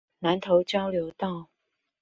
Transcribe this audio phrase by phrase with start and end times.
[0.17, 1.47] 南投交流道